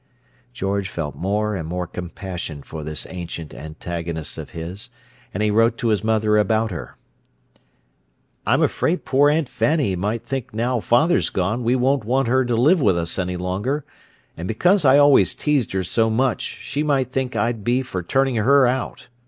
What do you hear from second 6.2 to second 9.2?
about her: I'm afraid